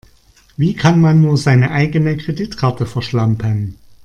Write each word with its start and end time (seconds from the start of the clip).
Wie 0.57 0.73
kann 0.73 0.99
man 0.99 1.21
nur 1.21 1.37
seine 1.37 1.69
eigene 1.69 2.17
Kreditkarte 2.17 2.87
verschlampen? 2.87 3.77